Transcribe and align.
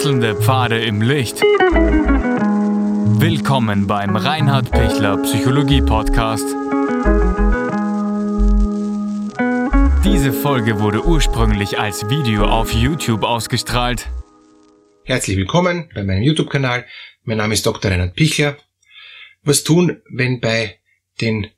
Wechselnde 0.00 0.34
Pfade 0.34 0.82
im 0.82 1.02
Licht. 1.02 1.42
Willkommen 3.20 3.86
beim 3.86 4.16
Reinhard 4.16 4.70
Pichler 4.70 5.18
Psychologie 5.18 5.82
Podcast. 5.82 6.46
Diese 10.02 10.32
Folge 10.32 10.80
wurde 10.80 11.04
ursprünglich 11.04 11.78
als 11.78 12.08
Video 12.08 12.46
auf 12.46 12.72
YouTube 12.72 13.24
ausgestrahlt. 13.24 14.08
Herzlich 15.04 15.36
willkommen 15.36 15.90
bei 15.94 16.02
meinem 16.02 16.22
YouTube-Kanal. 16.22 16.86
Mein 17.24 17.36
Name 17.36 17.52
ist 17.52 17.66
Dr. 17.66 17.90
Reinhard 17.90 18.14
Pichler. 18.14 18.56
Was 19.42 19.64
tun, 19.64 20.00
wenn 20.08 20.40
bei 20.40 20.78
den 21.20 21.48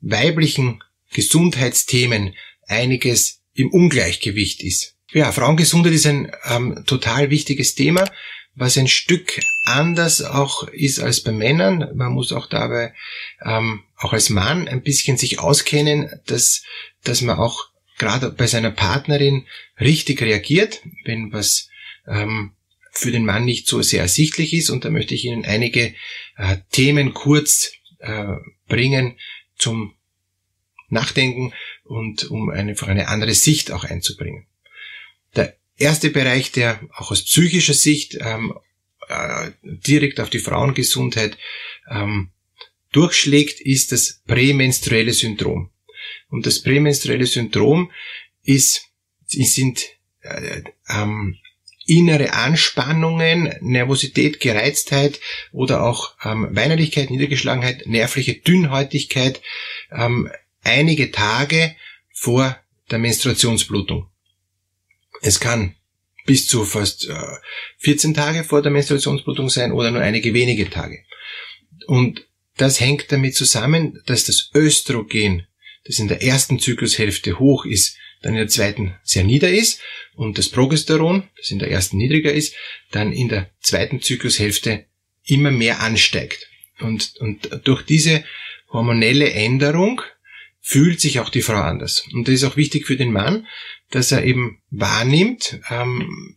weiblichen 0.00 0.80
Gesundheitsthemen 1.12 2.36
einiges 2.68 3.42
im 3.52 3.72
Ungleichgewicht 3.72 4.62
ist? 4.62 4.93
Ja, 5.12 5.32
Frauengesundheit 5.32 5.92
ist 5.92 6.06
ein 6.06 6.32
ähm, 6.44 6.84
total 6.86 7.30
wichtiges 7.30 7.74
Thema, 7.74 8.04
was 8.54 8.78
ein 8.78 8.88
Stück 8.88 9.40
anders 9.64 10.22
auch 10.22 10.68
ist 10.68 11.00
als 11.00 11.22
bei 11.22 11.32
Männern. 11.32 11.90
Man 11.94 12.12
muss 12.12 12.32
auch 12.32 12.46
dabei 12.46 12.94
ähm, 13.44 13.82
auch 13.96 14.12
als 14.12 14.30
Mann 14.30 14.68
ein 14.68 14.82
bisschen 14.82 15.16
sich 15.16 15.38
auskennen, 15.38 16.08
dass, 16.26 16.62
dass 17.04 17.20
man 17.20 17.38
auch 17.38 17.68
gerade 17.98 18.30
bei 18.30 18.46
seiner 18.46 18.70
Partnerin 18.70 19.46
richtig 19.80 20.22
reagiert, 20.22 20.82
wenn 21.04 21.32
was 21.32 21.68
ähm, 22.06 22.52
für 22.90 23.10
den 23.10 23.24
Mann 23.24 23.44
nicht 23.44 23.66
so 23.66 23.82
sehr 23.82 24.02
ersichtlich 24.02 24.54
ist. 24.54 24.70
Und 24.70 24.84
da 24.84 24.90
möchte 24.90 25.14
ich 25.14 25.24
Ihnen 25.24 25.44
einige 25.44 25.94
äh, 26.36 26.56
Themen 26.70 27.12
kurz 27.12 27.72
äh, 27.98 28.34
bringen 28.68 29.18
zum 29.56 29.94
Nachdenken 30.88 31.52
und 31.84 32.30
um 32.30 32.50
einfach 32.50 32.88
eine 32.88 33.08
andere 33.08 33.34
Sicht 33.34 33.70
auch 33.72 33.84
einzubringen. 33.84 34.46
Erste 35.76 36.10
Bereich, 36.10 36.52
der 36.52 36.80
auch 36.96 37.10
aus 37.10 37.24
psychischer 37.24 37.74
Sicht 37.74 38.16
ähm, 38.20 38.54
äh, 39.08 39.50
direkt 39.62 40.20
auf 40.20 40.30
die 40.30 40.38
Frauengesundheit 40.38 41.36
ähm, 41.90 42.30
durchschlägt, 42.92 43.60
ist 43.60 43.92
das 43.92 44.22
prämenstruelle 44.26 45.12
Syndrom. 45.12 45.70
Und 46.28 46.46
das 46.46 46.62
prämenstruelle 46.62 47.26
Syndrom 47.26 47.90
ist, 48.42 48.88
sind 49.26 49.84
äh, 50.20 50.62
ähm, 50.88 51.36
innere 51.86 52.32
Anspannungen, 52.32 53.54
Nervosität, 53.60 54.40
Gereiztheit 54.40 55.20
oder 55.52 55.82
auch 55.84 56.14
ähm, 56.24 56.48
Weinerlichkeit, 56.52 57.10
Niedergeschlagenheit, 57.10 57.86
nervliche 57.86 58.34
Dünnhäutigkeit 58.34 59.42
ähm, 59.90 60.30
einige 60.62 61.10
Tage 61.10 61.76
vor 62.12 62.56
der 62.90 62.98
Menstruationsblutung. 62.98 64.08
Es 65.24 65.40
kann 65.40 65.74
bis 66.26 66.46
zu 66.46 66.64
fast 66.64 67.08
äh, 67.08 67.14
14 67.78 68.12
Tage 68.12 68.44
vor 68.44 68.60
der 68.60 68.70
Menstruationsblutung 68.70 69.48
sein 69.48 69.72
oder 69.72 69.90
nur 69.90 70.02
einige 70.02 70.34
wenige 70.34 70.68
Tage. 70.68 71.02
Und 71.86 72.26
das 72.58 72.78
hängt 72.78 73.10
damit 73.10 73.34
zusammen, 73.34 74.02
dass 74.04 74.24
das 74.24 74.50
Östrogen, 74.54 75.46
das 75.84 75.98
in 75.98 76.08
der 76.08 76.22
ersten 76.22 76.58
Zyklushälfte 76.58 77.38
hoch 77.38 77.64
ist, 77.64 77.96
dann 78.20 78.34
in 78.34 78.38
der 78.40 78.48
zweiten 78.48 78.96
sehr 79.02 79.24
nieder 79.24 79.50
ist 79.50 79.80
und 80.14 80.36
das 80.36 80.50
Progesteron, 80.50 81.28
das 81.38 81.50
in 81.50 81.58
der 81.58 81.70
ersten 81.70 81.96
niedriger 81.96 82.32
ist, 82.32 82.54
dann 82.90 83.10
in 83.10 83.28
der 83.30 83.50
zweiten 83.60 84.02
Zyklushälfte 84.02 84.84
immer 85.24 85.50
mehr 85.50 85.80
ansteigt. 85.80 86.48
Und, 86.80 87.16
und 87.16 87.48
durch 87.64 87.82
diese 87.82 88.24
hormonelle 88.70 89.32
Änderung 89.32 90.02
fühlt 90.66 90.98
sich 90.98 91.20
auch 91.20 91.28
die 91.28 91.42
Frau 91.42 91.60
anders. 91.60 92.08
Und 92.14 92.26
das 92.26 92.36
ist 92.36 92.44
auch 92.44 92.56
wichtig 92.56 92.86
für 92.86 92.96
den 92.96 93.12
Mann, 93.12 93.46
dass 93.90 94.12
er 94.12 94.24
eben 94.24 94.62
wahrnimmt, 94.70 95.60
ähm, 95.68 96.36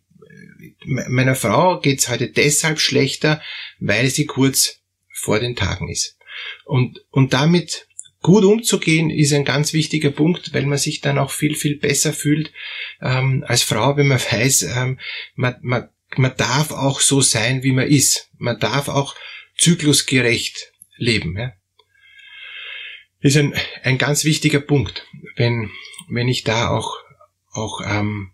meiner 0.85 1.35
Frau 1.35 1.79
geht's 1.79 2.09
heute 2.09 2.27
deshalb 2.27 2.81
schlechter, 2.81 3.41
weil 3.79 4.09
sie 4.09 4.25
kurz 4.25 4.81
vor 5.13 5.39
den 5.39 5.55
Tagen 5.55 5.89
ist. 5.89 6.17
Und, 6.65 7.05
und 7.09 7.31
damit 7.31 7.87
gut 8.21 8.43
umzugehen 8.43 9.09
ist 9.09 9.31
ein 9.31 9.45
ganz 9.45 9.71
wichtiger 9.71 10.11
Punkt, 10.11 10.53
weil 10.53 10.65
man 10.65 10.77
sich 10.77 10.99
dann 10.99 11.17
auch 11.17 11.31
viel, 11.31 11.55
viel 11.55 11.77
besser 11.77 12.11
fühlt 12.11 12.51
ähm, 13.01 13.45
als 13.47 13.63
Frau, 13.63 13.95
wenn 13.95 14.07
man 14.07 14.19
weiß, 14.19 14.63
ähm, 14.75 14.99
man, 15.35 15.55
man, 15.61 15.89
man 16.17 16.35
darf 16.35 16.71
auch 16.71 16.99
so 16.99 17.21
sein, 17.21 17.63
wie 17.63 17.71
man 17.71 17.87
ist. 17.87 18.29
Man 18.37 18.59
darf 18.59 18.89
auch 18.89 19.15
zyklusgerecht 19.57 20.73
leben. 20.97 21.37
Ja? 21.37 21.53
Ist 23.19 23.37
ein, 23.37 23.53
ein 23.83 23.97
ganz 23.97 24.23
wichtiger 24.23 24.59
Punkt, 24.59 25.05
wenn, 25.35 25.69
wenn 26.09 26.27
ich 26.27 26.43
da 26.43 26.69
auch, 26.69 26.97
auch 27.51 27.81
ähm, 27.85 28.31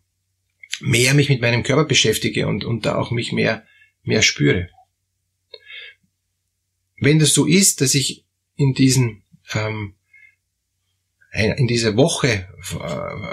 mehr 0.82 1.14
mich 1.14 1.30
mit 1.30 1.42
meinem 1.42 1.64
Körper 1.64 1.86
beschäftige 1.86 2.48
und, 2.48 2.66
und 2.66 2.86
da 2.86 2.96
auch 2.96 3.12
mich 3.12 3.32
mehr, 3.32 3.66
mehr 4.04 4.22
spüre. 4.22 4.70
Wenn 6.98 7.20
das 7.20 7.34
so 7.34 7.46
ist, 7.46 7.82
dass 7.82 7.96
ich 7.96 8.26
in 8.56 8.74
diesen 8.74 9.24
ähm, 9.54 9.96
in 11.34 11.68
dieser 11.68 11.98
Woche 11.98 12.48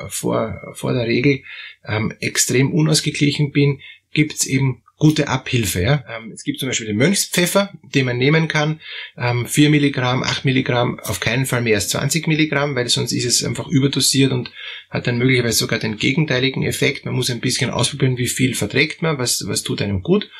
vor, 0.08 0.72
vor 0.72 0.92
der 0.94 1.06
Regel 1.06 1.42
ähm, 1.84 2.14
extrem 2.20 2.72
unausgeglichen 2.72 3.52
bin, 3.52 3.82
gibt's 4.12 4.46
eben 4.46 4.82
gute 5.00 5.28
Abhilfe. 5.28 5.80
Ja? 5.80 6.04
Ähm, 6.08 6.30
es 6.30 6.44
gibt 6.44 6.60
zum 6.60 6.68
Beispiel 6.68 6.86
den 6.86 6.98
Mönchspfeffer, 6.98 7.72
den 7.82 8.04
man 8.04 8.18
nehmen 8.18 8.46
kann. 8.48 8.80
Ähm, 9.16 9.46
4 9.46 9.70
Milligramm, 9.70 10.22
8 10.22 10.44
Milligramm, 10.44 11.00
auf 11.00 11.20
keinen 11.20 11.46
Fall 11.46 11.62
mehr 11.62 11.76
als 11.76 11.88
20 11.88 12.28
Milligramm, 12.28 12.76
weil 12.76 12.88
sonst 12.88 13.12
ist 13.12 13.24
es 13.24 13.42
einfach 13.42 13.66
überdosiert 13.66 14.30
und 14.30 14.52
hat 14.90 15.06
dann 15.06 15.18
möglicherweise 15.18 15.56
sogar 15.56 15.78
den 15.78 15.96
gegenteiligen 15.96 16.62
Effekt. 16.62 17.06
Man 17.06 17.14
muss 17.14 17.30
ein 17.30 17.40
bisschen 17.40 17.70
ausprobieren, 17.70 18.18
wie 18.18 18.28
viel 18.28 18.54
verträgt 18.54 19.00
man, 19.00 19.18
was, 19.18 19.42
was 19.48 19.62
tut 19.62 19.80
einem 19.80 20.02
gut. 20.02 20.30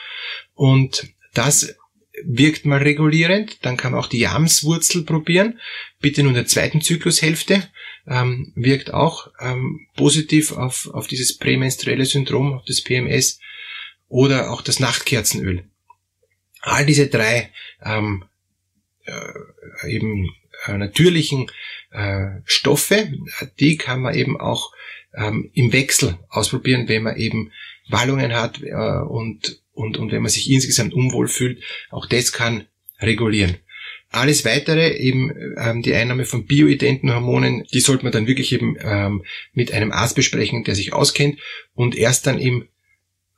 Und 0.55 1.09
das 1.33 1.75
wirkt 2.23 2.67
mal 2.67 2.83
regulierend. 2.83 3.65
Dann 3.65 3.79
kann 3.79 3.93
man 3.93 4.01
auch 4.01 4.09
die 4.09 4.19
Jamswurzel 4.19 5.05
probieren. 5.05 5.59
Bitte 6.01 6.23
nur 6.23 6.33
in 6.33 6.37
der 6.37 6.47
zweiten 6.47 6.83
Zyklushälfte. 6.83 7.67
Ähm, 8.07 8.53
wirkt 8.57 8.93
auch 8.93 9.31
ähm, 9.41 9.87
positiv 9.97 10.53
auf, 10.53 10.91
auf 10.93 11.07
dieses 11.07 11.39
prämenstruelle 11.39 12.05
Syndrom, 12.05 12.53
auf 12.53 12.65
das 12.67 12.83
PMS 12.83 13.41
oder 14.11 14.51
auch 14.51 14.61
das 14.61 14.81
Nachtkerzenöl. 14.81 15.65
All 16.61 16.85
diese 16.85 17.07
drei 17.07 17.51
ähm, 17.83 18.25
äh, 19.07 19.91
eben 19.91 20.29
äh, 20.67 20.77
natürlichen 20.77 21.51
äh, 21.91 22.41
Stoffe, 22.45 23.09
die 23.59 23.79
kann 23.79 24.03
man 24.03 24.15
eben 24.15 24.39
auch 24.39 24.73
ähm, 25.15 25.51
im 25.55 25.73
Wechsel 25.73 26.19
ausprobieren, 26.29 26.89
wenn 26.89 27.05
man 27.05 27.17
eben 27.17 27.53
Wallungen 27.89 28.35
hat 28.35 28.61
äh, 28.63 28.75
und, 28.75 29.63
und, 29.73 29.97
und 29.97 30.13
wenn 30.13 30.23
man 30.23 30.31
sich 30.31 30.51
insgesamt 30.51 30.93
unwohl 30.93 31.29
fühlt. 31.29 31.63
Auch 31.91 32.07
das 32.07 32.33
kann 32.33 32.67
regulieren. 33.01 33.57
Alles 34.11 34.45
weitere, 34.45 34.97
eben 34.97 35.33
ähm, 35.57 35.83
die 35.83 35.95
Einnahme 35.95 36.25
von 36.25 36.45
bioidenten 36.45 37.15
Hormonen, 37.15 37.65
die 37.73 37.81
sollte 37.81 38.03
man 38.03 38.13
dann 38.13 38.27
wirklich 38.27 38.53
eben 38.53 38.77
ähm, 38.81 39.25
mit 39.53 39.73
einem 39.73 39.93
Arzt 39.93 40.17
besprechen, 40.17 40.65
der 40.65 40.75
sich 40.75 40.93
auskennt 40.93 41.39
und 41.75 41.95
erst 41.95 42.27
dann 42.27 42.39
im 42.41 42.69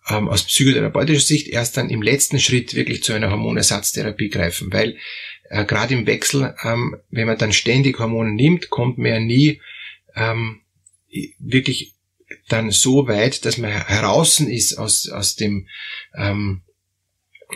ähm, 0.08 0.28
aus 0.28 0.44
psychotherapeutischer 0.44 1.20
Sicht 1.20 1.48
erst 1.48 1.76
dann 1.76 1.90
im 1.90 2.02
letzten 2.02 2.38
Schritt 2.38 2.74
wirklich 2.74 3.02
zu 3.02 3.12
einer 3.12 3.30
Hormonersatztherapie 3.30 4.30
greifen, 4.30 4.72
weil 4.72 4.96
äh, 5.50 5.64
gerade 5.64 5.94
im 5.94 6.06
Wechsel, 6.06 6.54
ähm, 6.64 6.96
wenn 7.10 7.26
man 7.26 7.38
dann 7.38 7.52
ständig 7.52 7.98
Hormone 7.98 8.32
nimmt, 8.32 8.70
kommt 8.70 8.98
man 8.98 9.12
ja 9.12 9.20
nie 9.20 9.60
ähm, 10.14 10.60
wirklich 11.38 11.94
dann 12.48 12.70
so 12.70 13.06
weit, 13.06 13.44
dass 13.44 13.58
man 13.58 13.70
heraus 13.70 14.40
ist 14.40 14.78
aus, 14.78 15.08
aus 15.08 15.36
dem 15.36 15.68
ähm, 16.16 16.62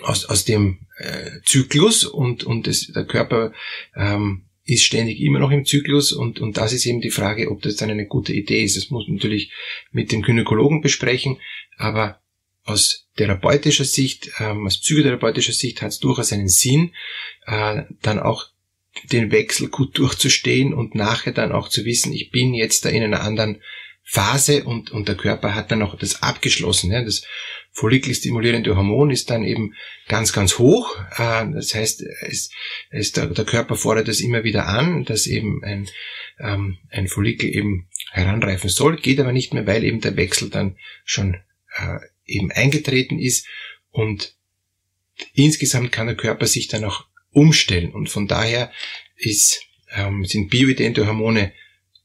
aus, 0.02 0.26
aus 0.26 0.44
dem 0.44 0.86
äh, 0.98 1.40
Zyklus 1.44 2.04
und, 2.04 2.44
und 2.44 2.66
das, 2.66 2.88
der 2.88 3.04
Körper 3.04 3.52
ähm, 3.94 4.46
ist 4.64 4.84
ständig 4.84 5.20
immer 5.20 5.38
noch 5.38 5.50
im 5.50 5.64
Zyklus 5.64 6.12
und, 6.12 6.40
und 6.40 6.56
das 6.56 6.72
ist 6.72 6.86
eben 6.86 7.00
die 7.00 7.10
Frage, 7.10 7.50
ob 7.50 7.62
das 7.62 7.76
dann 7.76 7.90
eine 7.90 8.06
gute 8.06 8.32
Idee 8.32 8.64
ist. 8.64 8.76
Das 8.76 8.90
muss 8.90 9.06
man 9.06 9.16
natürlich 9.16 9.52
mit 9.92 10.12
dem 10.12 10.22
Gynäkologen 10.22 10.80
besprechen, 10.80 11.38
aber 11.76 12.20
aus 12.66 13.08
therapeutischer 13.16 13.84
Sicht, 13.84 14.30
ähm, 14.38 14.66
aus 14.66 14.78
psychotherapeutischer 14.78 15.52
Sicht 15.52 15.82
hat 15.82 15.90
es 15.90 16.00
durchaus 16.00 16.32
einen 16.32 16.48
Sinn, 16.48 16.92
äh, 17.46 17.82
dann 18.02 18.18
auch 18.18 18.46
den 19.10 19.30
Wechsel 19.30 19.68
gut 19.68 19.96
durchzustehen 19.98 20.74
und 20.74 20.94
nachher 20.94 21.32
dann 21.32 21.52
auch 21.52 21.68
zu 21.68 21.84
wissen, 21.84 22.12
ich 22.12 22.30
bin 22.30 22.54
jetzt 22.54 22.84
da 22.84 22.88
in 22.88 23.02
einer 23.02 23.22
anderen 23.22 23.62
Phase 24.08 24.64
und, 24.64 24.92
und 24.92 25.08
der 25.08 25.16
Körper 25.16 25.54
hat 25.54 25.70
dann 25.70 25.82
auch 25.82 25.96
das 25.96 26.22
abgeschlossen. 26.22 26.92
Ja. 26.92 27.02
Das 27.02 27.22
follikelstimulierende 27.72 28.76
Hormon 28.76 29.10
ist 29.10 29.30
dann 29.30 29.42
eben 29.42 29.74
ganz, 30.06 30.32
ganz 30.32 30.58
hoch. 30.58 30.96
Äh, 31.18 31.50
das 31.52 31.74
heißt, 31.74 32.02
es, 32.20 32.50
es, 32.90 33.12
der, 33.12 33.26
der 33.26 33.44
Körper 33.44 33.74
fordert 33.74 34.08
es 34.08 34.20
immer 34.20 34.44
wieder 34.44 34.68
an, 34.68 35.04
dass 35.04 35.26
eben 35.26 35.62
ein, 35.64 35.88
ähm, 36.38 36.78
ein 36.90 37.08
Follikel 37.08 37.52
eben 37.52 37.88
heranreifen 38.12 38.70
soll, 38.70 38.96
geht 38.96 39.18
aber 39.20 39.32
nicht 39.32 39.52
mehr, 39.52 39.66
weil 39.66 39.82
eben 39.82 40.00
der 40.00 40.16
Wechsel 40.16 40.50
dann 40.50 40.76
schon 41.04 41.34
äh, 41.76 41.98
eben 42.26 42.50
eingetreten 42.50 43.18
ist. 43.18 43.46
Und 43.90 44.34
insgesamt 45.32 45.92
kann 45.92 46.06
der 46.06 46.16
Körper 46.16 46.46
sich 46.46 46.68
dann 46.68 46.84
auch 46.84 47.06
umstellen. 47.30 47.92
Und 47.92 48.08
von 48.08 48.26
daher 48.26 48.72
ist, 49.16 49.62
ähm, 49.94 50.24
sind 50.24 50.50
bioidente 50.50 51.06
Hormone 51.06 51.52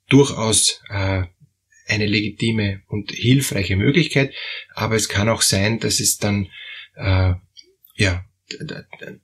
durchaus 0.08 0.82
äh, 0.90 1.24
eine 1.88 2.06
legitime 2.06 2.84
und 2.88 3.12
hilfreiche 3.12 3.76
Möglichkeit, 3.76 4.34
aber 4.74 4.96
es 4.96 5.10
kann 5.10 5.30
auch 5.30 5.42
sein, 5.42 5.80
dass 5.80 6.00
es 6.00 6.18
dann 6.18 6.50
äh, 6.96 7.34
ja 7.96 8.26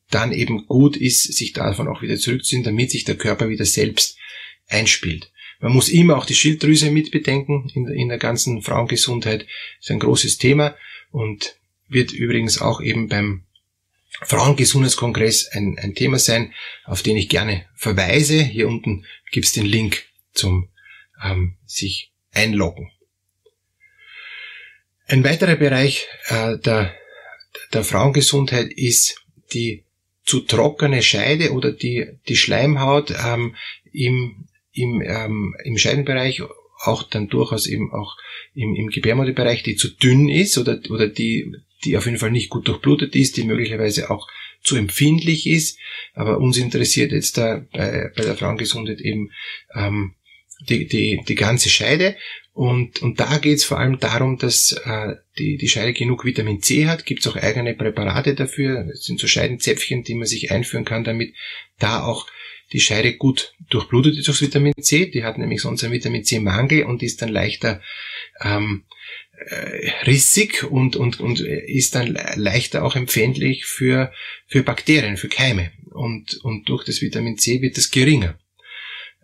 dann 0.10 0.32
eben 0.32 0.68
gut 0.68 0.96
ist, 0.96 1.24
sich 1.24 1.52
davon 1.52 1.88
auch 1.88 2.02
wieder 2.02 2.18
zurückzuziehen, 2.18 2.64
damit 2.64 2.92
sich 2.92 3.04
der 3.04 3.18
Körper 3.18 3.50
wieder 3.50 3.66
selbst 3.66 4.18
einspielt. 4.68 5.32
Man 5.60 5.74
muss 5.74 5.90
immer 5.90 6.18
auch 6.18 6.26
die 6.26 6.36
Schilddrüse 6.36 6.92
mitbedenken 6.92 7.70
in, 7.74 7.88
in 7.88 8.10
der 8.10 8.20
ganzen 8.20 8.62
Frauengesundheit. 8.62 9.48
Ist 9.80 9.92
ein 9.92 10.00
großes 10.00 10.38
Thema 10.38 10.76
und 11.12 11.58
wird 11.88 12.12
übrigens 12.12 12.62
auch 12.62 12.82
eben 12.82 13.08
beim 13.08 13.44
Frauengesundheitskongress 14.22 15.48
ein, 15.50 15.78
ein 15.80 15.96
Thema 15.96 16.20
sein, 16.20 16.54
auf 16.86 17.02
den 17.02 17.18
ich 17.18 17.30
gerne 17.30 17.66
verweise. 17.76 18.42
Hier 18.42 18.68
unten 18.68 19.06
gibt's 19.32 19.52
den 19.52 19.66
Link 19.66 20.06
zum 20.34 20.70
ähm, 21.24 21.56
sich 21.66 22.12
einloggen. 22.34 22.92
Ein 25.08 25.24
weiterer 25.24 25.56
Bereich 25.56 26.08
äh, 26.28 26.58
der, 26.58 26.94
der 27.74 27.84
Frauengesundheit 27.84 28.72
ist 28.74 29.22
die 29.54 29.84
zu 30.26 30.42
trockene 30.42 31.02
Scheide 31.02 31.54
oder 31.54 31.72
die, 31.72 32.06
die 32.28 32.36
Schleimhaut 32.36 33.14
ähm, 33.26 33.56
im, 33.94 34.48
im, 34.78 35.02
ähm, 35.02 35.56
im 35.64 35.78
Scheidenbereich, 35.78 36.42
auch 36.84 37.04
dann 37.04 37.28
durchaus 37.28 37.68
eben 37.68 37.92
auch 37.92 38.18
im, 38.54 38.76
im 38.76 38.90
Gebärmutterbereich, 38.90 39.64
die 39.64 39.76
zu 39.76 39.90
dünn 39.90 40.30
ist 40.30 40.58
oder, 40.58 40.80
oder 40.90 41.08
die, 41.08 41.54
die 41.84 41.98
auf 41.98 42.06
jeden 42.06 42.18
Fall 42.18 42.32
nicht 42.32 42.50
gut 42.50 42.68
durchblutet 42.68 43.16
ist, 43.16 43.38
die 43.38 43.44
möglicherweise 43.44 44.10
auch 44.10 44.28
zu 44.64 44.76
empfindlich 44.76 45.48
ist. 45.48 45.80
Aber 46.14 46.40
uns 46.40 46.58
interessiert 46.58 47.12
jetzt 47.12 47.38
da 47.38 47.66
bei, 47.74 48.12
bei 48.16 48.24
der 48.24 48.36
Frauengesundheit 48.36 49.02
eben 49.02 49.32
ähm, 49.74 50.14
die, 50.68 50.88
die, 50.88 51.22
die 51.28 51.36
ganze 51.36 51.70
Scheide. 51.70 52.16
Und, 52.54 53.04
und 53.04 53.20
da 53.20 53.38
geht 53.38 53.58
es 53.58 53.66
vor 53.66 53.78
allem 53.78 54.00
darum, 54.00 54.40
dass 54.40 54.72
äh, 54.72 55.16
die, 55.38 55.58
die 55.58 55.68
Scheide 55.68 55.94
genug 55.94 56.26
Vitamin 56.26 56.62
C 56.62 56.88
hat. 56.88 57.06
Gibt 57.06 57.22
es 57.22 57.28
auch 57.28 57.36
eigene 57.36 57.76
Präparate 57.76 58.34
dafür. 58.34 58.84
Das 58.84 59.04
sind 59.04 59.20
so 59.20 59.28
Scheidenzäpfchen, 59.28 60.04
die 60.04 60.16
man 60.16 60.26
sich 60.26 60.52
einführen 60.52 60.84
kann, 60.86 61.04
damit 61.04 61.36
da 61.78 62.04
auch 62.04 62.26
die 62.74 62.80
Scheide 62.80 63.16
gut 63.16 63.54
durchblutet 63.70 64.18
ist 64.18 64.28
durchs 64.28 64.42
Vitamin 64.42 64.74
C. 64.80 65.06
Die 65.06 65.24
hat 65.24 65.38
nämlich 65.38 65.62
sonst 65.62 65.84
einen 65.84 65.94
Vitamin 65.94 66.24
C-Mangel 66.24 66.84
und 66.84 67.04
ist 67.04 67.22
dann 67.22 67.30
leichter 67.30 67.82
ähm, 68.42 68.84
äh, 69.38 69.90
rissig 70.06 70.64
und, 70.64 70.96
und, 70.96 71.20
und 71.20 71.40
ist 71.40 71.96
dann 71.96 72.18
leichter 72.36 72.84
auch 72.84 72.96
empfindlich 72.96 73.66
für, 73.66 74.12
für 74.48 74.64
Bakterien, 74.64 75.18
für 75.18 75.30
Keime. 75.30 75.72
Und, 75.92 76.40
und 76.44 76.68
durch 76.70 76.84
das 76.84 77.02
Vitamin 77.02 77.38
C 77.38 77.62
wird 77.62 77.78
das 77.78 77.92
geringer. 77.92 78.38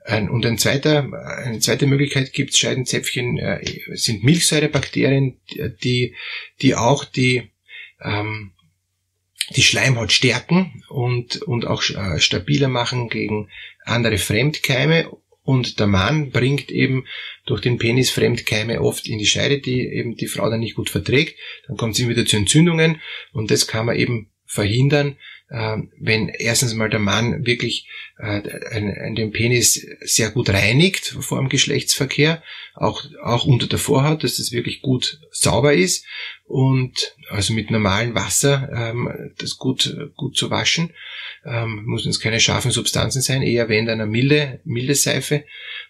Ein, 0.05 0.29
und 0.29 0.45
ein 0.45 0.57
zweiter, 0.57 1.09
eine 1.45 1.59
zweite 1.59 1.87
Möglichkeit 1.87 2.33
gibt 2.33 2.55
Scheidenzäpfchen, 2.55 3.37
äh, 3.37 3.61
sind 3.93 4.23
Milchsäurebakterien, 4.23 5.39
die, 5.83 6.15
die 6.61 6.75
auch 6.75 7.05
die, 7.05 7.51
ähm, 8.01 8.51
die 9.51 9.61
Schleimhaut 9.61 10.11
stärken 10.11 10.83
und, 10.89 11.41
und 11.41 11.65
auch 11.67 11.83
äh, 11.89 12.19
stabiler 12.19 12.69
machen 12.69 13.09
gegen 13.09 13.49
andere 13.85 14.17
Fremdkeime. 14.17 15.09
Und 15.45 15.79
der 15.79 15.87
Mann 15.87 16.31
bringt 16.31 16.71
eben 16.71 17.05
durch 17.45 17.59
den 17.59 17.77
Penis 17.77 18.09
Fremdkeime 18.09 18.81
oft 18.81 19.07
in 19.07 19.19
die 19.19 19.25
Scheide, 19.25 19.59
die 19.59 19.81
eben 19.81 20.15
die 20.15 20.27
Frau 20.27 20.49
dann 20.49 20.61
nicht 20.61 20.75
gut 20.75 20.89
verträgt. 20.89 21.37
Dann 21.67 21.75
kommt 21.75 21.99
es 21.99 22.07
wieder 22.07 22.25
zu 22.25 22.37
Entzündungen 22.37 23.01
und 23.33 23.51
das 23.51 23.67
kann 23.67 23.85
man 23.85 23.97
eben 23.97 24.29
verhindern, 24.53 25.17
ähm, 25.51 25.91
wenn 25.99 26.29
erstens 26.29 26.73
mal 26.73 26.89
der 26.89 26.99
Mann 26.99 27.45
wirklich 27.45 27.87
äh, 28.17 28.41
den 29.13 29.31
Penis 29.31 29.85
sehr 30.01 30.29
gut 30.29 30.49
reinigt 30.49 31.17
vor 31.19 31.39
dem 31.39 31.49
Geschlechtsverkehr, 31.49 32.41
auch, 32.75 33.03
auch 33.23 33.45
unter 33.45 33.67
der 33.67 33.79
Vorhaut, 33.79 34.23
dass 34.23 34.37
das 34.37 34.51
wirklich 34.51 34.81
gut 34.81 35.19
sauber 35.31 35.73
ist 35.73 36.05
und 36.45 37.15
also 37.29 37.53
mit 37.53 37.71
normalem 37.71 38.15
Wasser 38.15 38.69
ähm, 38.73 39.31
das 39.37 39.57
gut, 39.57 39.95
gut 40.15 40.37
zu 40.37 40.49
waschen. 40.49 40.93
Ähm, 41.45 41.83
muss 41.85 42.05
uns 42.05 42.19
keine 42.19 42.39
scharfen 42.39 42.71
Substanzen 42.71 43.21
sein, 43.21 43.41
eher 43.41 43.69
wenn 43.69 43.85
dann 43.85 44.01
eine 44.01 44.09
milde, 44.09 44.59
milde 44.63 44.95
Seife 44.95 45.45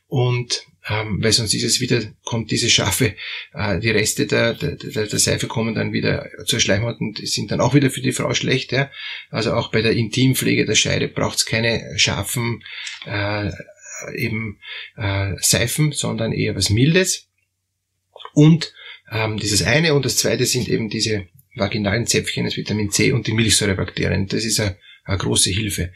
und 0.08 0.66
ähm, 0.90 1.20
weil 1.22 1.32
sonst 1.32 1.54
ist 1.54 1.64
es 1.64 1.80
wieder, 1.80 2.02
kommt 2.24 2.52
diese 2.52 2.70
scharfe, 2.70 3.16
äh, 3.54 3.80
die 3.80 3.90
Reste 3.90 4.28
der, 4.28 4.54
der, 4.54 4.76
der, 4.76 5.20
Seife 5.20 5.48
kommen 5.48 5.76
dann 5.76 5.94
wieder 5.94 6.30
zur 6.46 6.60
Schleimhaut 6.60 7.00
und 7.00 7.26
sind 7.26 7.52
dann 7.52 7.62
auch 7.62 7.74
wieder 7.74 7.90
für 7.90 8.02
die 8.02 8.12
Frau 8.12 8.34
schlecht. 8.34 8.72
Ja? 8.72 8.92
Also 9.30 9.54
auch 9.54 9.72
bei 9.72 9.82
der 9.82 9.94
Intimpflege 9.94 10.66
der 10.66 10.76
Scheide 10.76 11.08
braucht 11.08 11.38
es 11.38 11.46
keine 11.46 11.94
scharfen 11.98 12.64
äh, 13.06 13.50
eben 14.16 14.60
äh, 14.98 15.34
Seifen, 15.40 15.94
sondern 15.94 16.34
eher 16.34 16.56
was 16.56 16.70
Mildes. 16.70 17.28
Und 18.34 18.74
ähm, 19.12 19.38
dieses 19.38 19.64
eine 19.64 19.94
und 19.94 20.04
das 20.04 20.18
zweite 20.18 20.46
sind 20.46 20.68
eben 20.68 20.90
diese 20.90 21.28
vaginalen 21.56 22.08
Zäpfchen, 22.08 22.46
das 22.46 22.58
Vitamin 22.58 22.92
C 22.92 23.12
und 23.12 23.28
die 23.28 23.34
Milchsäurebakterien. 23.34 24.28
Das 24.28 24.44
ist 24.44 24.60
eine, 24.60 24.76
große 25.06 25.52
Hilfe. 25.52 25.94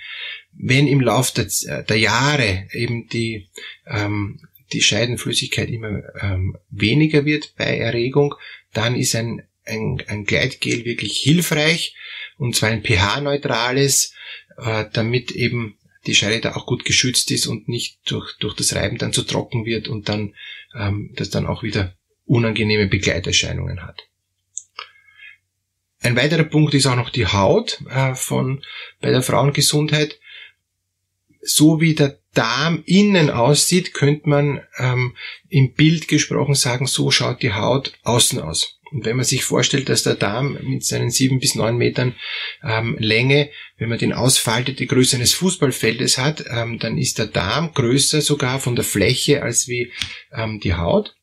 Wenn 0.53 0.87
im 0.87 1.01
Laufe 1.01 1.33
der, 1.43 1.83
der 1.83 1.97
Jahre 1.97 2.67
eben 2.73 3.07
die 3.07 3.49
ähm, 3.87 4.41
die 4.73 4.81
Scheidenflüssigkeit 4.81 5.69
immer 5.69 6.03
ähm, 6.21 6.57
weniger 6.69 7.25
wird 7.25 7.55
bei 7.57 7.77
Erregung, 7.77 8.35
dann 8.73 8.95
ist 8.95 9.15
ein, 9.15 9.43
ein, 9.65 10.03
ein 10.07 10.25
Gleitgel 10.25 10.85
wirklich 10.85 11.17
hilfreich 11.17 11.95
und 12.37 12.55
zwar 12.55 12.69
ein 12.69 12.83
pH-neutrales, 12.83 14.13
äh, 14.57 14.85
damit 14.91 15.31
eben 15.31 15.77
die 16.05 16.15
Scheide 16.15 16.41
da 16.41 16.55
auch 16.55 16.65
gut 16.65 16.85
geschützt 16.85 17.31
ist 17.31 17.47
und 17.47 17.67
nicht 17.67 17.99
durch, 18.05 18.37
durch 18.39 18.55
das 18.55 18.75
Reiben 18.75 18.97
dann 18.97 19.13
zu 19.13 19.23
trocken 19.23 19.65
wird 19.65 19.87
und 19.87 20.09
dann 20.09 20.33
ähm, 20.75 21.11
das 21.15 21.29
dann 21.29 21.45
auch 21.45 21.63
wieder 21.63 21.95
unangenehme 22.25 22.87
Begleiterscheinungen 22.87 23.83
hat. 23.83 24.07
Ein 26.01 26.15
weiterer 26.15 26.43
Punkt 26.43 26.73
ist 26.73 26.85
auch 26.85 26.95
noch 26.95 27.09
die 27.09 27.25
Haut 27.25 27.81
äh, 27.89 28.13
von 28.15 28.63
bei 29.01 29.09
der 29.11 29.23
Frauengesundheit. 29.23 30.19
So 31.47 31.79
wie 31.79 31.95
der 31.95 32.19
Darm 32.33 32.83
innen 32.85 33.29
aussieht, 33.29 33.93
könnte 33.93 34.29
man 34.29 34.61
ähm, 34.77 35.15
im 35.49 35.73
Bild 35.73 36.07
gesprochen 36.07 36.55
sagen, 36.55 36.85
so 36.85 37.09
schaut 37.09 37.41
die 37.41 37.53
Haut 37.53 37.93
außen 38.03 38.39
aus. 38.41 38.79
Und 38.91 39.05
wenn 39.05 39.15
man 39.15 39.25
sich 39.25 39.43
vorstellt, 39.43 39.89
dass 39.89 40.03
der 40.03 40.15
Darm 40.15 40.57
mit 40.61 40.85
seinen 40.85 41.09
sieben 41.09 41.39
bis 41.39 41.55
neun 41.55 41.77
Metern 41.77 42.15
ähm, 42.63 42.95
Länge, 42.99 43.49
wenn 43.77 43.89
man 43.89 43.97
den 43.97 44.13
ausfaltet, 44.13 44.79
die 44.79 44.87
Größe 44.87 45.15
eines 45.15 45.33
Fußballfeldes 45.33 46.17
hat, 46.17 46.45
ähm, 46.49 46.79
dann 46.79 46.97
ist 46.97 47.17
der 47.17 47.27
Darm 47.27 47.73
größer 47.73 48.21
sogar 48.21 48.59
von 48.59 48.75
der 48.75 48.85
Fläche 48.85 49.41
als 49.41 49.67
wie 49.67 49.91
ähm, 50.33 50.59
die 50.59 50.75
Haut. 50.75 51.15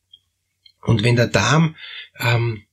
Und 0.83 1.02
wenn 1.02 1.16
der 1.16 1.28
Darm 1.28 1.76
ähm, 2.19 2.64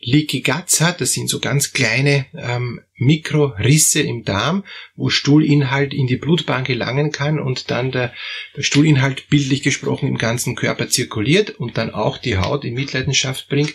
Leaky 0.00 0.40
Guts 0.40 0.80
hat. 0.80 1.00
Das 1.00 1.12
sind 1.12 1.28
so 1.28 1.40
ganz 1.40 1.72
kleine 1.72 2.26
ähm, 2.34 2.80
Mikrorisse 2.96 4.00
im 4.00 4.24
Darm, 4.24 4.64
wo 4.96 5.10
Stuhlinhalt 5.10 5.94
in 5.94 6.06
die 6.06 6.16
Blutbahn 6.16 6.64
gelangen 6.64 7.12
kann 7.12 7.38
und 7.38 7.70
dann 7.70 7.92
der, 7.92 8.12
der 8.56 8.62
Stuhlinhalt 8.62 9.28
bildlich 9.28 9.62
gesprochen 9.62 10.08
im 10.08 10.18
ganzen 10.18 10.56
Körper 10.56 10.88
zirkuliert 10.88 11.50
und 11.50 11.76
dann 11.76 11.90
auch 11.90 12.18
die 12.18 12.38
Haut 12.38 12.64
in 12.64 12.74
Mitleidenschaft 12.74 13.48
bringt. 13.48 13.74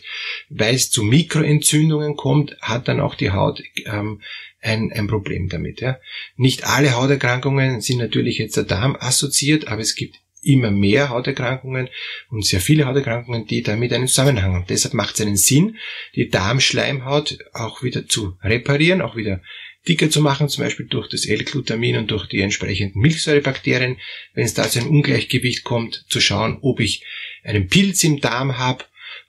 Weil 0.49 0.75
es 0.75 0.89
zu 0.89 1.03
Mikroentzündungen 1.03 2.15
kommt, 2.15 2.57
hat 2.61 2.87
dann 2.87 2.99
auch 2.99 3.15
die 3.15 3.31
Haut 3.31 3.61
ähm, 3.85 4.21
ein, 4.61 4.91
ein 4.91 5.07
Problem 5.07 5.47
damit. 5.47 5.81
Ja. 5.81 5.99
Nicht 6.35 6.65
alle 6.65 6.95
Hauterkrankungen 6.95 7.81
sind 7.81 7.99
natürlich 7.99 8.39
jetzt 8.39 8.57
der 8.57 8.63
Darm 8.63 8.97
assoziiert, 8.99 9.67
aber 9.67 9.81
es 9.81 9.95
gibt 9.95 10.19
immer 10.45 10.71
mehr 10.71 11.09
Hauterkrankungen 11.09 11.89
und 12.29 12.45
sehr 12.45 12.61
viele 12.61 12.85
Hauterkrankungen, 12.85 13.45
die 13.47 13.63
damit 13.63 13.93
einen 13.93 14.07
Zusammenhang 14.07 14.53
haben. 14.53 14.65
Deshalb 14.69 14.93
macht 14.93 15.15
es 15.15 15.21
einen 15.21 15.37
Sinn, 15.37 15.77
die 16.15 16.29
Darmschleimhaut 16.29 17.37
auch 17.53 17.83
wieder 17.83 18.07
zu 18.07 18.37
reparieren, 18.41 19.01
auch 19.01 19.15
wieder 19.15 19.41
dicker 19.87 20.09
zu 20.09 20.21
machen, 20.21 20.49
zum 20.49 20.63
Beispiel 20.63 20.87
durch 20.87 21.09
das 21.09 21.25
L-Glutamin 21.25 21.97
und 21.97 22.11
durch 22.11 22.27
die 22.27 22.41
entsprechenden 22.41 22.99
Milchsäurebakterien. 23.01 23.97
Wenn 24.33 24.45
es 24.45 24.53
da 24.53 24.69
zu 24.69 24.79
einem 24.79 24.89
Ungleichgewicht 24.89 25.63
kommt, 25.63 26.05
zu 26.09 26.19
schauen, 26.21 26.57
ob 26.61 26.79
ich 26.79 27.03
einen 27.43 27.67
Pilz 27.67 28.03
im 28.03 28.19
Darm 28.19 28.57
habe 28.57 28.85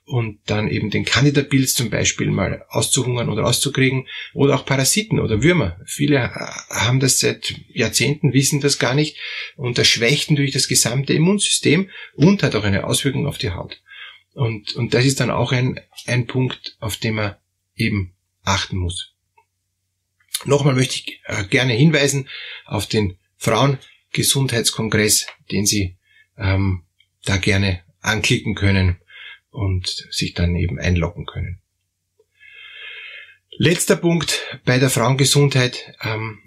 und 0.07 0.39
dann 0.45 0.69
eben 0.69 0.89
den 0.89 1.03
Candida-Pilz 1.03 1.75
zum 1.75 1.89
Beispiel 1.89 2.31
mal 2.31 2.65
auszuhungern 2.69 3.27
oder 3.27 3.45
auszukriegen 3.45 4.07
oder 4.33 4.55
auch 4.55 4.65
Parasiten 4.65 5.19
oder 5.19 5.43
Würmer. 5.43 5.81
Viele 5.85 6.15
äh, 6.15 6.29
haben 6.73 7.01
das 7.01 7.19
seit 7.19 7.53
Jahrzehnten, 7.73 8.31
wissen 8.31 8.61
das 8.61 8.79
gar 8.79 8.95
nicht 8.95 9.17
und 9.57 9.77
das 9.77 9.89
schwächt 9.89 10.31
natürlich 10.31 10.53
das 10.53 10.69
gesamte 10.69 11.11
Immunsystem 11.11 11.89
und 12.13 12.41
hat 12.41 12.55
auch 12.55 12.63
eine 12.63 12.85
Auswirkung 12.85 13.27
auf 13.27 13.37
die 13.37 13.51
Haut. 13.51 13.81
Und, 14.33 14.77
und 14.77 14.93
das 14.93 15.03
ist 15.03 15.19
dann 15.19 15.29
auch 15.29 15.51
ein, 15.51 15.77
ein 16.05 16.25
Punkt, 16.25 16.77
auf 16.79 16.95
den 16.95 17.15
man 17.15 17.35
eben 17.75 18.13
achten 18.43 18.77
muss. 18.77 19.13
Nochmal 20.45 20.75
möchte 20.75 20.95
ich 20.95 21.19
äh, 21.25 21.43
gerne 21.43 21.73
hinweisen 21.73 22.29
auf 22.65 22.87
den 22.87 23.17
Frauengesundheitskongress, 23.35 25.27
den 25.51 25.65
Sie 25.65 25.97
ähm, 26.37 26.83
da 27.25 27.35
gerne 27.35 27.81
anklicken 27.99 28.55
können 28.55 29.01
und 29.51 30.07
sich 30.11 30.33
dann 30.33 30.55
eben 30.55 30.79
einloggen 30.79 31.25
können. 31.25 31.59
Letzter 33.51 33.95
Punkt 33.95 34.59
bei 34.65 34.77
der 34.77 34.89
Frauengesundheit. 34.89 35.95
Ähm, 36.03 36.39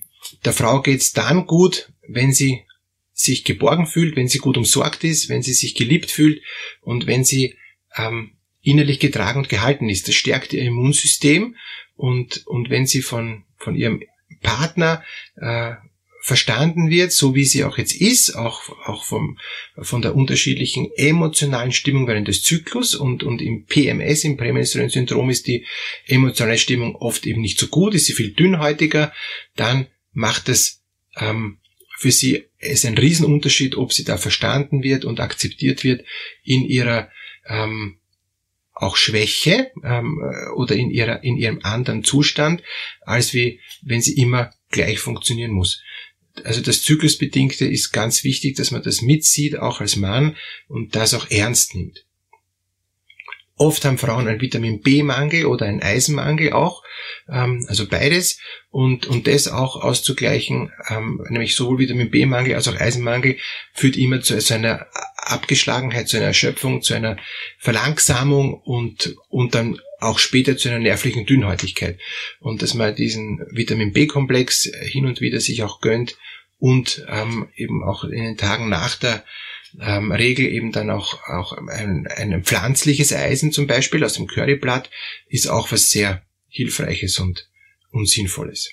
der 0.45 0.52
Frau 0.52 0.80
geht's 0.80 1.12
dann 1.12 1.47
gut, 1.47 1.92
wenn 2.07 2.33
sie 2.33 2.64
sich 3.12 3.45
geborgen 3.45 3.87
fühlt, 3.87 4.16
wenn 4.16 4.28
sie 4.28 4.38
gut 4.38 4.57
umsorgt 4.57 5.04
ist, 5.04 5.28
wenn 5.28 5.42
sie 5.42 5.52
sich 5.52 5.75
geliebt 5.75 6.11
fühlt 6.11 6.42
und 6.80 7.07
wenn 7.07 7.25
sie 7.25 7.57
ähm, 7.97 8.33
innerlich 8.62 9.00
getragen 9.00 9.40
und 9.40 9.49
gehalten 9.49 9.88
ist. 9.88 10.09
Das 10.09 10.14
stärkt 10.14 10.52
ihr 10.52 10.62
Immunsystem 10.62 11.57
und, 11.97 12.47
und 12.47 12.71
wenn 12.71 12.87
sie 12.87 13.02
von, 13.02 13.45
von 13.57 13.75
ihrem 13.75 14.02
Partner 14.42 15.04
äh, 15.37 15.75
verstanden 16.23 16.91
wird, 16.91 17.12
so 17.12 17.35
wie 17.35 17.45
sie 17.45 17.65
auch 17.65 17.79
jetzt 17.79 17.95
ist, 17.95 18.37
auch, 18.37 18.69
auch 18.87 19.05
vom, 19.05 19.39
von 19.79 20.03
der 20.03 20.15
unterschiedlichen 20.15 20.91
emotionalen 20.97 21.73
Stimmung 21.73 22.07
während 22.07 22.29
des 22.29 22.43
Zyklus 22.43 22.95
und, 22.95 23.23
und 23.23 23.41
im 23.41 23.65
PMS, 23.65 24.25
im 24.25 24.37
prämenstruellen 24.37 24.91
Syndrom 24.91 25.31
ist 25.31 25.47
die 25.47 25.65
emotionale 26.07 26.59
Stimmung 26.59 26.95
oft 26.97 27.27
eben 27.27 27.41
nicht 27.41 27.59
so 27.59 27.69
gut, 27.69 27.95
ist 27.95 28.07
sie 28.07 28.12
viel 28.12 28.33
dünnhäutiger, 28.33 29.12
dann 29.57 29.87
macht 30.12 30.49
es 30.49 30.83
ähm, 31.17 31.59
für 31.97 32.11
sie 32.11 32.45
es 32.59 32.85
ein 32.85 32.97
Riesenunterschied, 32.97 33.77
ob 33.77 33.93
sie 33.93 34.05
da 34.05 34.17
verstanden 34.17 34.83
wird 34.83 35.05
und 35.05 35.21
akzeptiert 35.21 35.85
wird 35.85 36.05
in 36.45 36.65
ihrer 36.65 37.11
ähm, 37.47 37.99
auch 38.73 38.97
Schwäche 38.97 39.71
ähm, 39.85 40.23
oder 40.57 40.75
in, 40.75 40.91
ihrer, 40.91 41.23
in 41.23 41.37
ihrem 41.37 41.61
anderen 41.62 42.05
Zustand, 42.05 42.62
als 43.03 43.35
wie 43.35 43.61
wenn 43.83 44.00
sie 44.00 44.17
immer 44.17 44.53
gleich 44.71 44.99
funktionieren 44.99 45.53
muss. 45.53 45.83
Also 46.44 46.61
das 46.61 46.82
Zyklusbedingte 46.82 47.66
ist 47.66 47.92
ganz 47.92 48.25
wichtig, 48.25 48.56
dass 48.56 48.70
man 48.70 48.82
das 48.82 49.02
mitsieht, 49.02 49.59
auch 49.59 49.80
als 49.80 49.97
Mann, 49.97 50.37
und 50.68 50.94
das 50.97 51.14
auch 51.14 51.30
ernst 51.30 51.75
nimmt. 51.75 52.04
Oft 53.61 53.85
haben 53.85 53.99
Frauen 53.99 54.26
einen 54.26 54.40
Vitamin 54.40 54.80
B-Mangel 54.80 55.44
oder 55.44 55.66
einen 55.66 55.82
Eisenmangel 55.82 56.54
auch, 56.54 56.82
ähm, 57.28 57.66
also 57.68 57.87
beides. 57.87 58.38
Und, 58.70 59.06
und 59.06 59.26
das 59.26 59.49
auch 59.49 59.76
auszugleichen, 59.76 60.73
ähm, 60.88 61.20
nämlich 61.28 61.54
sowohl 61.54 61.78
Vitamin 61.78 62.11
B-Mangel 62.11 62.54
als 62.54 62.68
auch 62.68 62.80
Eisenmangel, 62.80 63.37
führt 63.75 63.99
immer 63.99 64.23
zu, 64.23 64.35
einer 64.54 64.87
Abgeschlagenheit, 65.18 66.09
zu 66.09 66.16
einer 66.16 66.28
Erschöpfung, 66.28 66.80
zu 66.80 66.94
einer 66.94 67.18
Verlangsamung 67.59 68.54
und, 68.54 69.14
und 69.28 69.54
dann 69.54 69.78
auch 69.99 70.18
später 70.18 70.56
zu 70.56 70.70
einer 70.70 70.78
nervlichen 70.78 71.26
Dünnhäutigkeit. 71.26 71.99
Und 72.38 72.62
dass 72.62 72.73
man 72.73 72.94
diesen 72.94 73.44
Vitamin 73.50 73.92
B-Komplex 73.92 74.70
hin 74.80 75.04
und 75.04 75.20
wieder 75.20 75.38
sich 75.38 75.62
auch 75.62 75.82
gönnt 75.82 76.16
und 76.61 77.05
ähm, 77.09 77.49
eben 77.57 77.83
auch 77.83 78.05
in 78.05 78.23
den 78.23 78.37
Tagen 78.37 78.69
nach 78.69 78.95
der 78.97 79.25
ähm, 79.81 80.12
Regel 80.12 80.47
eben 80.47 80.73
dann 80.73 80.90
auch, 80.90 81.23
auch 81.29 81.52
ein, 81.52 82.07
ein 82.07 82.45
pflanzliches 82.45 83.12
Eisen 83.12 83.50
zum 83.50 83.67
Beispiel 83.67 84.05
aus 84.05 84.14
dem 84.14 84.26
Curryblatt 84.26 84.90
ist 85.29 85.49
auch 85.49 85.73
was 85.73 85.90
sehr 85.90 86.23
Hilfreiches 86.49 87.19
und, 87.19 87.49
und 87.90 88.09
Sinnvolles. 88.09 88.71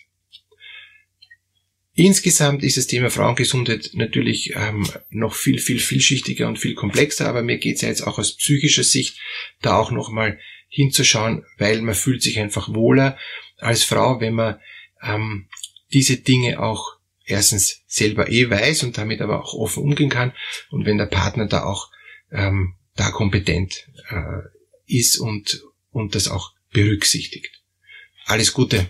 Insgesamt 1.93 2.63
ist 2.63 2.77
das 2.77 2.87
Thema 2.87 3.09
Frauengesundheit 3.09 3.91
natürlich 3.93 4.53
ähm, 4.55 4.87
noch 5.09 5.33
viel, 5.33 5.57
viel 5.57 5.79
vielschichtiger 5.79 6.47
und 6.47 6.59
viel 6.59 6.75
komplexer, 6.75 7.27
aber 7.27 7.41
mir 7.41 7.57
geht 7.57 7.77
es 7.77 7.81
ja 7.81 7.87
jetzt 7.87 8.05
auch 8.05 8.19
aus 8.19 8.35
psychischer 8.35 8.83
Sicht 8.83 9.17
da 9.61 9.77
auch 9.77 9.91
nochmal 9.91 10.39
hinzuschauen, 10.67 11.43
weil 11.57 11.81
man 11.81 11.95
fühlt 11.95 12.21
sich 12.21 12.39
einfach 12.39 12.71
wohler 12.73 13.17
als 13.57 13.83
Frau, 13.83 14.19
wenn 14.19 14.35
man 14.35 14.59
ähm, 15.01 15.47
diese 15.93 16.17
Dinge 16.17 16.59
auch 16.59 16.96
erstens 17.27 17.83
selber 17.85 18.31
eh 18.31 18.49
weiß 18.49 18.83
und 18.83 18.97
damit 18.97 19.21
aber 19.21 19.43
auch 19.43 19.53
offen 19.53 19.83
umgehen 19.83 20.09
kann 20.09 20.33
und 20.69 20.85
wenn 20.85 20.97
der 20.97 21.05
Partner 21.05 21.47
da 21.47 21.63
auch 21.63 21.91
ähm, 22.31 22.75
da 22.95 23.11
kompetent 23.11 23.87
äh, 24.09 24.41
ist 24.87 25.17
und, 25.17 25.61
und 25.91 26.15
das 26.15 26.27
auch 26.27 26.53
berücksichtigt. 26.71 27.61
Alles 28.25 28.53
Gute! 28.53 28.89